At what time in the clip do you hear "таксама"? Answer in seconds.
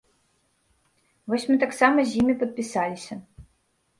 1.65-1.99